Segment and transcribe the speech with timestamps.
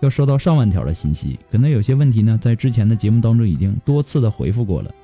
[0.00, 4.94] 要收到上万条的信息，可能有些问题呢，在之前的节目当中已经多次的回复过了。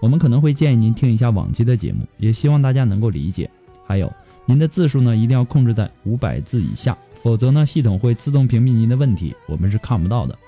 [0.00, 3.50] 我们可能会建议您听一下往期的节目，也希望大家能够理解。
[3.86, 4.12] 还有，
[4.46, 10.38] 您的字数呢，一定要控制在五百字以下，否则呢，系统会自动屏蔽您的问题，我们是看不到的。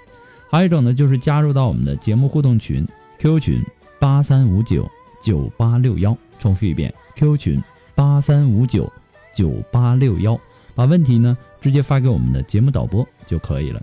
[0.50, 2.86] 还有一种呢，就是加入到我们的节目互动群
[3.18, 3.62] Q 群
[3.98, 4.88] 八三五九
[5.22, 7.62] 九八六幺，重复一遍 Q 群
[7.94, 8.90] 八三五九
[9.34, 10.38] 九八六幺，
[10.74, 13.80] 把问题呢直接发给我们的节目导播就可以了。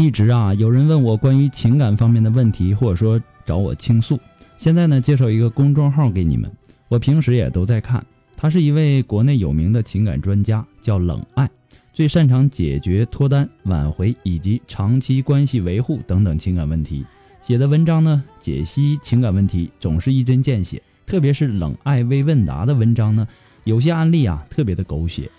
[0.00, 4.18] 一直啊，有人问我关于情感方面的问题，或者说找我倾诉。
[4.56, 6.50] 现在呢，介绍一个公众号给你们，
[6.88, 8.02] 我平时也都在看。
[8.34, 11.46] 他是一位国内有名的情感专家，叫冷爱，
[11.92, 17.04] 最擅长解决脱单、挽回以及长期关系维护等等情感问题。
[17.42, 23.28] 写的文章呢，解析情感问题总是一针见血，特别是冷爱微问答的文章呢，
[23.64, 25.30] 有些案例啊，特别的狗血。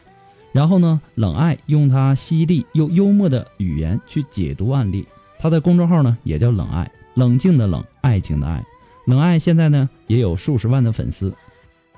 [0.52, 5.08] 然后呢，冷爱用他犀利又幽默的语言去解读案例。
[5.40, 8.64] 他的公众号呢也叫冷爱，冷静的冷，爱情的爱。
[9.06, 11.34] 冷爱现在呢也有数十万的粉丝，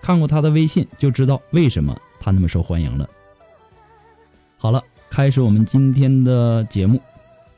[0.02, 3.10] 看过他的微信就知道为什么他那么受欢迎了。
[4.58, 7.02] 好了，开始我们今天的节目。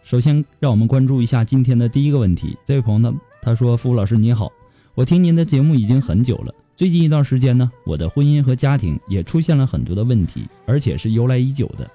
[0.03, 2.57] 首先，让我们关注一下今天的第一个问题。
[2.66, 4.51] 这位朋友呢，他说：“付老师你好，
[4.94, 11.90] 我听您的节目已经很久了。”最近一段时间呢，我的婚姻和家庭也出现了很多的问题，而且是由来已久的。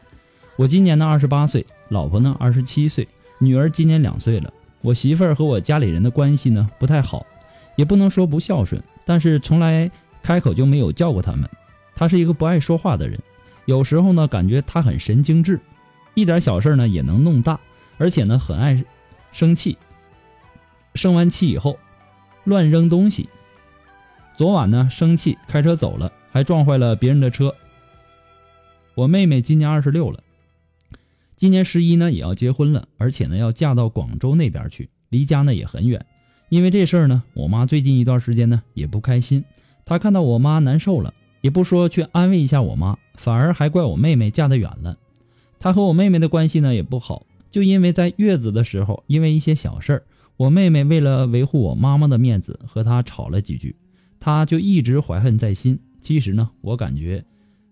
[0.56, 3.06] 我今年呢二十八岁，老婆呢二十七岁，
[3.38, 4.50] 女儿今年两岁了。
[4.80, 7.26] 我媳妇儿和我家里人的关系呢不太好，
[7.76, 9.90] 也不能说不孝顺，但是从来
[10.22, 11.46] 开口就没有叫过他们。
[11.94, 13.20] 她是一个不爱说话的人，
[13.66, 15.60] 有时候呢感觉她很神经质，
[16.14, 17.60] 一点小事呢也能弄大，
[17.98, 18.82] 而且呢很爱
[19.30, 19.76] 生气，
[20.94, 21.78] 生完气以后
[22.44, 23.28] 乱扔东西。
[24.40, 27.54] 昨晚呢，生气开车走了，还撞坏了别人的车。
[28.94, 30.22] 我妹妹今年二十六了，
[31.36, 36.06] 今年十一呢也要结婚了，而且呢要嫁到广州那边去，离家呢也很远。
[36.48, 39.44] 因为这事儿呢，我妈最近一段时间呢也不开心。
[39.84, 41.12] 她看到我妈难受了，
[41.42, 44.96] 也不说去安慰一下我妈，反而还怪我妹妹嫁得远了。
[45.58, 50.02] 她和我妹妹的关系呢也不好，就因为在月子的时候，因为一些小事儿，
[50.38, 53.76] 我妹妹为了维护我妈妈的面子，和她吵了几句。
[54.20, 55.80] 他就一直怀恨在心。
[56.00, 57.24] 其实呢，我感觉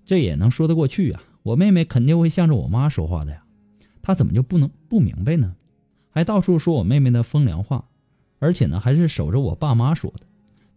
[0.04, 1.22] 这也能说得过去啊。
[1.44, 3.42] 我妹妹肯定会向着我妈说话的呀，
[4.02, 5.54] 她怎么就不能不明白呢？
[6.10, 7.84] 还到处说我妹妹的风凉话，
[8.38, 10.26] 而且呢，还是守着我爸妈说的。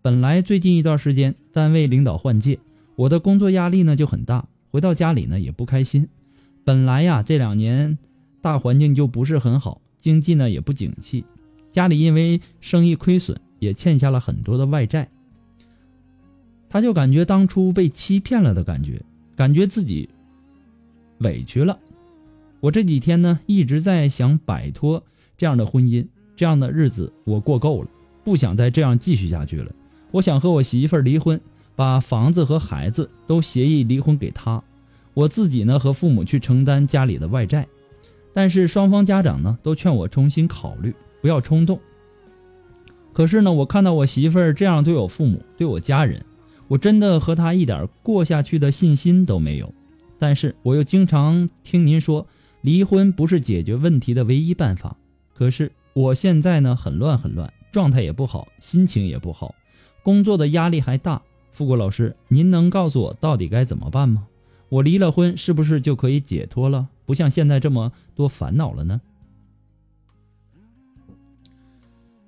[0.01, 2.59] 本来最近一段时间单位领导换届，
[2.95, 6.07] 我的工作压力呢就很大，回到家里呢也不开心。
[6.63, 7.97] 本来呀，这两年
[8.39, 11.25] 大环境就不是很好，经济呢也不景气，
[11.71, 15.09] 家里因为生意亏损，也欠下了很多的外债。
[16.71, 19.01] 他就感觉当初被欺骗了的感觉，
[19.35, 20.09] 感觉自己
[21.17, 21.77] 委屈了。
[22.61, 25.03] 我这几天呢一直在想摆脱
[25.35, 27.89] 这样的婚姻，这样的日子我过够了，
[28.23, 29.69] 不想再这样继续下去了。
[30.11, 31.39] 我想和我媳妇儿离婚，
[31.75, 34.63] 把房子和孩子都协议离婚给他，
[35.13, 37.67] 我自己呢和父母去承担家里的外债。
[38.33, 41.77] 但是双方家长呢都劝我重新考虑，不要冲动。
[43.11, 46.23] 可是呢，我看到我媳妇儿这样对我父母，对我家人。
[46.71, 49.73] 我真的和他一点过下去的信心都没有，
[50.17, 52.25] 但是我又经常听您说
[52.61, 54.95] 离婚不是解决问题的唯一办法。
[55.33, 59.53] 可是我现在呢很乱很乱，状态也不好，心情也不好，
[60.01, 61.21] 工作的压力还大。
[61.51, 64.25] 富国老师，您能告诉我到底该怎么办吗？
[64.69, 66.87] 我离了婚是不是就可以解脱了？
[67.05, 69.01] 不像现在这么多烦恼了呢？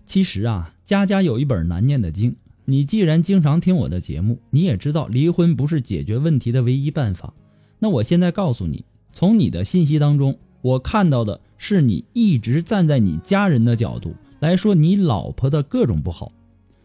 [0.06, 2.36] 其实啊，家家有一本难念的经。
[2.66, 7.34] 你既然经常听我的节目，你也知道离婚不是解决问题的唯一办法。
[7.80, 16.32] 那我现在告诉你，从你的信息当中，我看到的是你一直站在你家人的角度来说你老婆的各种不好，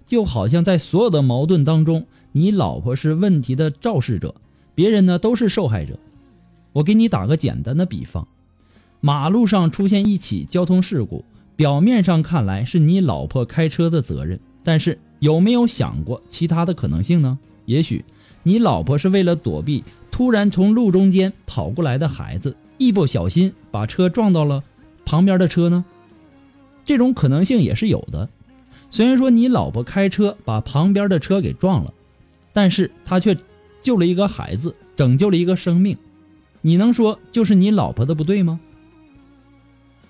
[0.06, 4.34] 就好像在所有的矛盾当中，你老婆是问题的肇事者，
[4.74, 5.98] 别人呢都是受害者。
[6.72, 8.26] 我给你打个简单的比方，
[9.00, 14.98] 马路上出现一起交通事故，表面上看来是你老婆开车的责任，但是。
[15.20, 17.40] 有没有想过其他的可能性呢？
[17.64, 18.04] 也许
[18.44, 19.82] 你老婆是为了躲避
[20.12, 24.62] 突然从路中间跑过来的孩子，一不小心把车撞到了
[25.04, 25.84] 旁边的车呢？
[26.84, 28.28] 这种可能性也是有的。
[28.92, 31.92] 虽然说你老婆开车把旁边的车给撞了，
[32.52, 33.36] 但是她却
[33.82, 35.96] 救了一个孩子，拯救了一个生命。
[36.60, 38.60] 你能说就是你老婆的不对吗？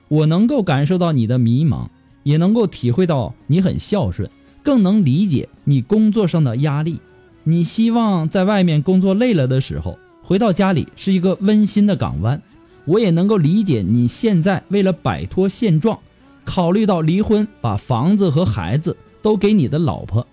[0.09, 1.89] 我能够感受到你的迷茫，
[2.25, 4.31] 也能够体会到你很孝顺。
[4.69, 7.01] 更能理解你工作上的压力，
[7.45, 12.43] 你希望在外面工作累了的时候，回到家里是一个温馨的港湾。
[12.85, 15.99] 我也能够理解你现在为了摆脱现状，
[16.45, 20.27] 考虑到离婚，把房子和孩子都给你的老婆。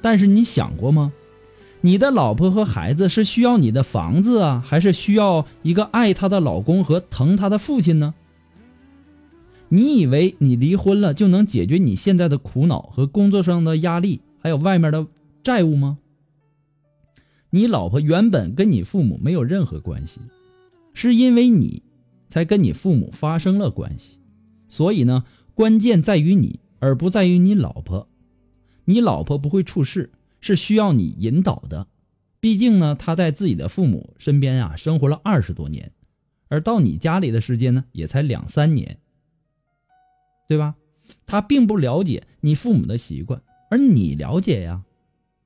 [0.00, 1.12] 但是你想过吗？
[1.80, 8.14] 你的老婆和孩子是需要你的房子啊，还是需要一个爱她的老公和疼她的父亲呢？
[9.74, 15.04] 你以为你离婚了就能解决你现在的苦恼和工作上的压力，还有外面的
[15.42, 15.98] 债务吗？
[17.50, 20.20] 你老婆原本跟你父母没有任何关系，
[20.92, 21.82] 是因为你
[22.28, 24.20] 才跟你父母发生了关系，
[24.68, 25.24] 所以呢，
[25.54, 28.08] 关键在于你，而不在于你老婆。
[28.84, 31.88] 你老婆不会处事，是需要你引导的。
[32.38, 35.90] 毕竟呢，她在自己的父母身边啊生活了二十多年，
[36.46, 38.98] 而到你家里的时间呢也才两三年。
[40.46, 40.74] 对吧？
[41.26, 44.84] 他并不了解你父母的习惯，而你了解呀，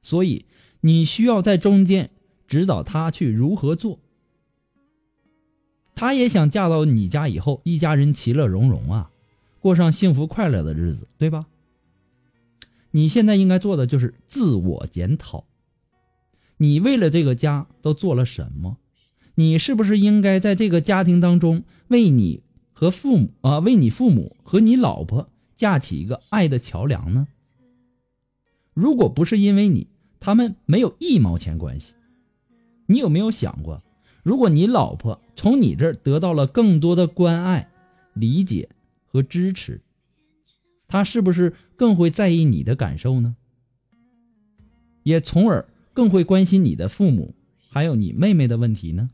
[0.00, 0.47] 所以
[0.81, 2.11] 你需要在中间
[2.47, 3.99] 指导他去如何做。
[5.95, 9.11] 他也想嫁到你家以后，一家人其乐融融啊，
[9.59, 11.47] 过上幸福快乐的日子，对吧？
[12.93, 15.45] 你现在应该做的就是自我检讨，
[16.59, 18.79] 你为了这个家都做了什么？
[19.35, 22.43] 你是不是应该在这个家庭当中为你？
[22.78, 27.26] 和父母啊，为你父母和你老婆架起一个爱的桥梁呢？
[28.72, 29.88] 如果不是因为你，
[30.20, 31.94] 他们没有一毛钱关系。
[32.86, 33.82] 你有没有想过，
[34.22, 37.69] 如果你老婆从你这儿得到了更多的关爱、
[38.14, 38.69] 理解
[39.06, 39.80] 和支持，
[40.86, 43.34] 她是不是更会在意你的感受呢？
[45.02, 47.34] 也从而更会关心你的父母
[47.69, 49.10] 还有你妹妹的问题呢？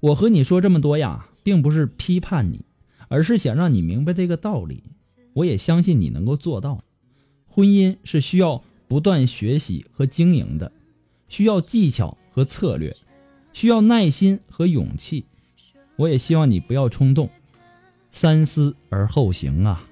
[0.00, 1.28] 我和你说这么多呀。
[1.46, 2.64] 并不是批判你，
[3.06, 4.82] 而是想让你明白这个道理。
[5.32, 6.82] 我也相信你能够做到。
[7.46, 10.72] 婚姻是需要不断学习和经营的，
[11.28, 12.96] 需要技巧和策略，
[13.52, 15.24] 需要耐心和勇气。
[15.94, 17.30] 我也希望你不要冲动，
[18.10, 19.88] 三思而后行啊。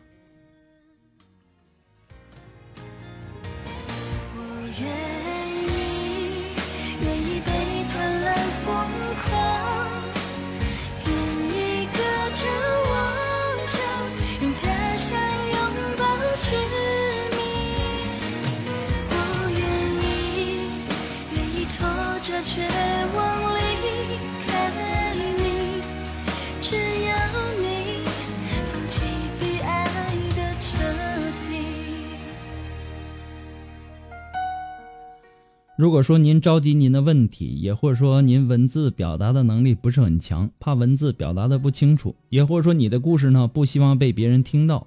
[35.77, 44.87] 如果说您着急您的问题，也或者说您文字表达的能力不是很强，怕文字表达的不清楚，也或者说你的故事呢不希望被别人听到，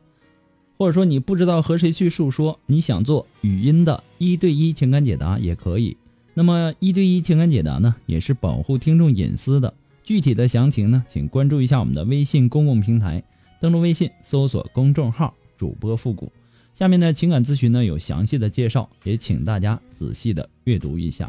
[0.78, 5.98] 或者说你不知道和谁去诉说，你想做语音的一对一情感解答也可以。
[6.34, 9.74] 那么一对一情感解答呢，也是保护听众隐私的。
[10.06, 13.22] 具体的详情呢，请关注一下我们的微信公共平台，
[13.60, 16.32] 登录微信搜索公众号主播复古。
[16.78, 21.28] 下面的情感咨询呢有详细的介绍，也请大家仔细的阅读一下。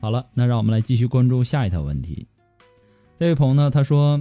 [0.00, 2.26] 好了，那让我们来继续关注下一条问题。
[3.16, 4.20] 这位朋友呢，他说：“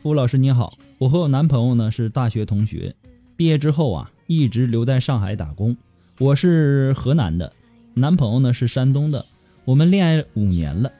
[0.00, 2.94] 付老师你好，我和我男朋友呢是大学同学，
[3.36, 5.76] 毕业之后啊一直留在上海打工。
[6.18, 7.52] 我是河南的，
[7.92, 9.26] 男朋友呢是山东的。
[9.66, 10.90] 我们恋爱五年了，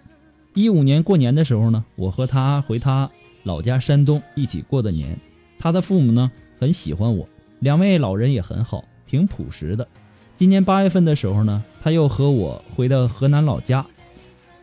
[0.52, 3.10] 一五年过年的时候呢，我和他回他
[3.42, 5.18] 老家山东一起过的年。
[5.58, 7.26] 他的父母呢很喜欢我。”
[7.60, 9.86] 两位老人也很好，挺朴实的。
[10.34, 13.84] 今年八月份的时候呢，他又和我回到河南老家，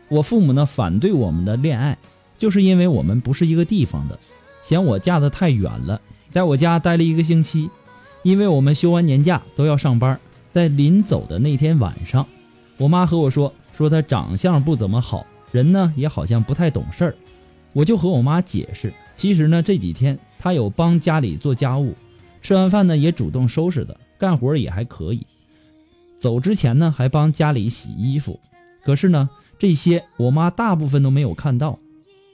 [0.10, 1.98] 我父母呢反对我们的恋爱，
[2.38, 4.18] 就是因为我们不是一个地方的，
[4.64, 6.02] 嫌我嫁得太远了，
[6.32, 7.70] 在我家待了一个星期。
[8.24, 10.20] 因为我们休完年假都要上班，
[10.52, 12.28] 在临走的那天晚上，
[12.78, 17.16] 我妈和我说，说她长相不怎么好，人呢也好像不太懂事儿。
[17.72, 21.94] 我就和我妈解释，其实呢这几天她有帮家里做家务，
[22.48, 25.28] 吃完饭呢也主动收拾的，干活也还可以。
[26.18, 28.40] 走之前呢还帮家里洗衣服，
[28.86, 31.78] 可是呢这些我妈大部分都没有看到，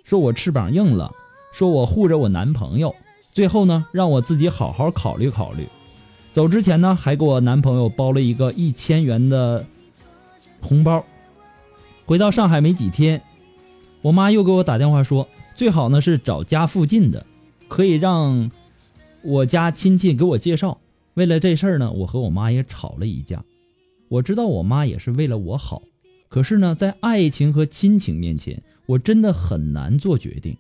[0.04, 1.12] 说我翅膀硬了，
[1.52, 2.94] 说我护着我男朋友，
[3.34, 5.68] 最后呢让我自己好好考虑考虑。
[6.32, 9.66] 走之前呢还给我男朋友包了一个一千元的
[10.62, 11.04] 红包。
[12.06, 13.20] 回到上海没几天，
[14.04, 17.26] 我妈又给我打电话说，最好呢是找家附近的，
[17.68, 18.52] 可以让
[19.24, 20.80] 我家亲戚给我介绍。
[21.16, 23.44] 为了这事儿呢，我和我妈也吵了一架。
[24.10, 25.82] 我知道我妈也是为了我好，
[26.28, 30.58] 可是呢，在爱情和亲情面前，我真的很难做决定。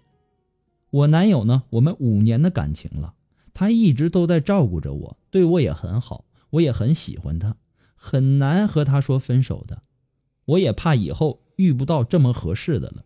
[0.91, 3.13] 我男友呢，我们五年的感情了，
[3.53, 7.55] 他一直都在照顾着我，对我也很好，我也很喜欢他，
[7.95, 9.81] 很难和他说分手的。
[10.45, 13.03] 我也怕以后遇不到这么合适的了。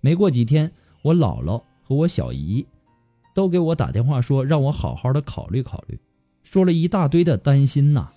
[0.00, 2.64] 没过几天，我姥姥和我小姨
[3.36, 6.00] 都给我打电话说，让我好好的考虑考虑，
[6.42, 8.08] 说了一大堆的担心呐。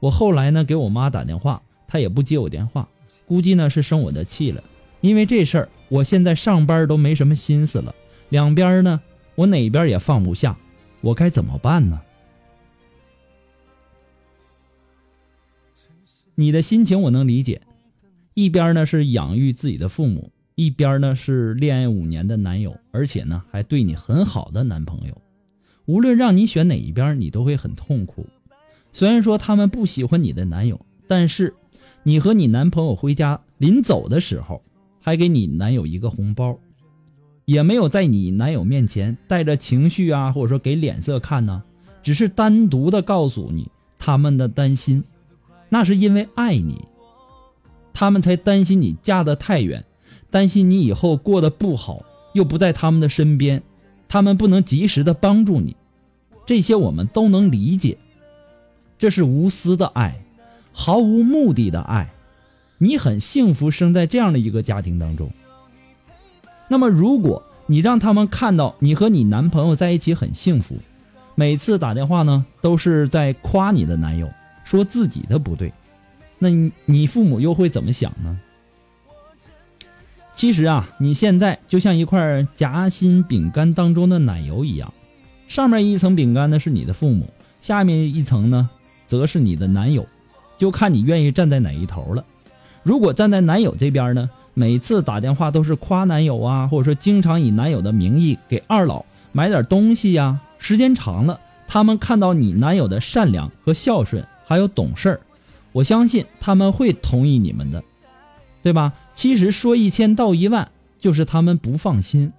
[0.00, 2.88] 我后来呢给我妈打电话，她也不接我电话，
[3.26, 4.64] 估计呢是生我的气了。
[5.02, 7.94] 因为这事儿，我现在上班都没什么心思了，
[8.30, 9.02] 两边呢
[9.34, 10.56] 我哪边也放不下，
[11.02, 12.00] 我该怎么办呢？
[16.36, 17.60] 你的心情我能理解，
[18.32, 25.20] 一边呢是养育自己的父母，一边呢是恋爱五年的男友，而且呢还对你很好的男朋友，
[25.86, 28.26] 无论让你选哪一边，你都会很痛苦。
[28.92, 31.54] 虽然说他们不喜欢你的男友，但是
[32.04, 34.62] 你和你男朋友回家临走的时候，
[35.00, 36.56] 还给你男友一个红包，
[37.46, 41.64] 也没有在你男友面前带着情绪啊，或者说给脸色看呢，
[42.02, 43.68] 只是单独的告诉你
[43.98, 45.02] 他们的担心，
[45.68, 46.84] 那是因为爱你，
[47.92, 49.84] 他们才担心你嫁得太远，
[50.34, 53.62] 担心你以后过得不好，又不在他们的身边，
[54.08, 55.76] 他们不能及时的帮助你，
[56.44, 57.96] 这些我们都能理解。
[58.98, 60.24] 这是无私的爱，
[60.72, 62.10] 毫无目的的爱。
[62.78, 65.30] 你很幸福，生在这样的一个家庭当中。
[66.66, 70.78] 那么，如果你让他们看到你和你男朋友在一起很幸福，
[71.36, 74.28] 每次打电话呢都是在夸你的男友，
[74.64, 75.72] 说自己的不对，
[76.40, 78.40] 那你你父母又会怎么想呢？
[80.34, 84.92] 其实啊，你现在就像一块夹心饼干当中的奶油一样，
[85.48, 87.28] 上面一层饼干呢是你的父母，
[87.60, 88.68] 下面一层呢。
[89.06, 90.04] 则是你的男友，
[90.56, 92.24] 就看你愿意站在哪一头了。
[92.82, 101.38] 如果站在男友这边呢，每次打电话都是夸男友啊，或者说经常以男友的名义给二老买点东西呀，时间长了，
[101.68, 105.20] 他们看到你男友的善良和孝顺，还有懂事儿，
[105.72, 107.84] 我相信他们会同意你们的，
[108.62, 108.90] 对吧？
[109.14, 112.32] 其实说一千道一万，就是他们不放心。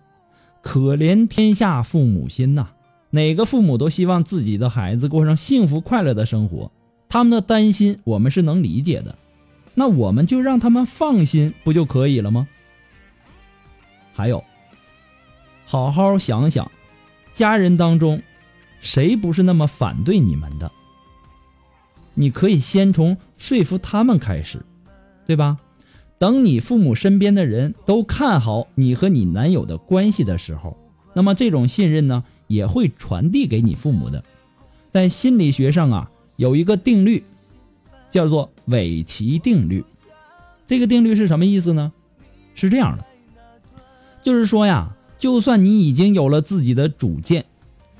[0.61, 2.69] 可怜天下父母心呐。
[3.11, 6.69] 哪个父母都希望自己的孩子过上幸福快乐的生活，
[7.07, 9.15] 他们的担心我们是能理解的，
[9.73, 12.45] 那我们就让他们放心不就可以了吗？
[14.13, 14.43] 还有，
[15.65, 16.69] 好好想想，
[17.31, 18.21] 家人当中，
[18.81, 20.69] 谁不是那么反对你们的？
[22.15, 24.65] 你可以先从说服他们开始，
[25.25, 25.57] 对吧？
[26.25, 30.75] 等你父母身边的人都看好你和你男友的关系的时候，
[31.13, 32.23] 那么这种信任呢？
[32.47, 34.23] 也会传递给你父母的，
[34.89, 37.23] 在心理学上啊，有一个定律，
[38.09, 39.85] 叫做韦奇定律。
[40.65, 41.93] 这个定律是什么意思呢？
[42.55, 43.05] 是这样的，
[44.23, 47.45] 就是说呀，就算你已经有了自己的主见，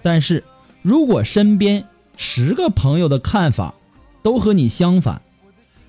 [0.01, 0.43] 但是
[0.81, 1.85] 如果身边
[2.17, 3.75] 十个朋友的看法
[4.23, 5.21] 都和你相反，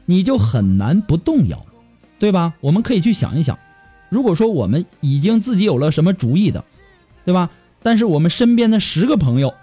[0.05, 1.65] 你就很难不动摇，
[2.19, 2.55] 对吧？
[2.61, 3.59] 我们可以去想一想，
[4.09, 6.65] 如果说我们已经自己有了什么主意的，
[7.25, 7.51] 对吧？
[7.83, 9.55] 但是我们身边的十个朋友，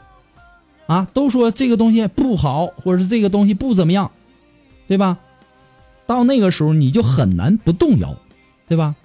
[0.88, 4.12] 啊，都说这个东西不好，或者是这个东西不怎么样，
[4.88, 5.18] 对吧？
[6.06, 8.16] 到那个时候你就很难不动摇，
[8.68, 8.96] 对吧？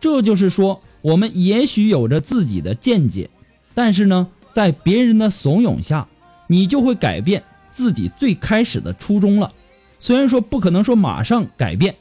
[0.00, 3.28] 这就是说，我们也许有着自己的见解，
[3.74, 6.06] 但是呢，在别人的怂恿下，
[6.46, 7.42] 你就会改变
[7.72, 9.52] 自己最开始的初衷了。
[10.00, 11.96] 虽然说不可能说马上改变，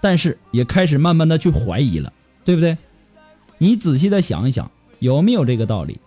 [0.00, 2.12] 但是也开始慢慢的去怀疑了，
[2.44, 2.76] 对不对？
[3.58, 4.70] 你仔细的想一想。
[5.00, 6.00] 有没有这个道理？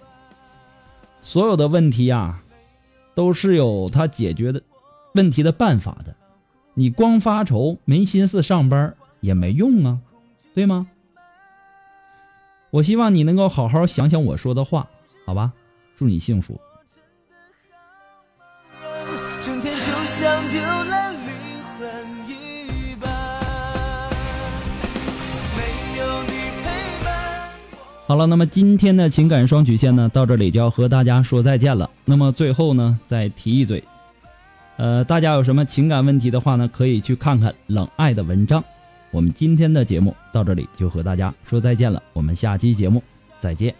[1.21, 2.41] 所有的问题呀，
[3.15, 4.61] 都是有他解决的
[5.13, 6.13] 问题的办法的。
[6.73, 9.99] 你光发愁没心思上班也没用啊，
[10.53, 10.87] 对吗？
[12.69, 14.89] 我希望你能够好好想想我说的话，
[15.25, 15.53] 好吧？
[15.95, 16.59] 祝你幸福。
[28.11, 31.89] 好了，那么今天的情感双曲线呢，到这里就要和大家说再见了。
[32.03, 33.81] 那么最后呢，再提一嘴，
[34.75, 38.61] 呃，大家有什么情感问题的话呢，可以去看看冷爱的文章。
[39.11, 43.01] 我们今天的节目到这里就和大家说再见了，我们下期节目
[43.39, 43.73] 再见。